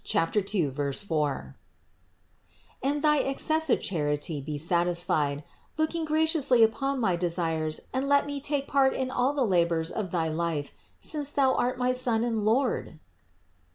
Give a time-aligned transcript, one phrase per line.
[0.03, 1.55] 2, 4)
[2.81, 5.43] and thy excessive chanty be satisfied,
[5.77, 10.09] look graciously upon my desires and let me take part in all the labors of
[10.09, 12.99] thy life, since Thou art my Son and Lord."